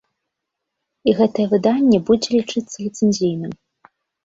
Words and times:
І 1.11 1.15
гэтае 1.19 1.45
выданне 1.51 1.99
будзе 2.09 2.29
лічыцца 2.39 2.75
ліцэнзійным. 2.87 3.51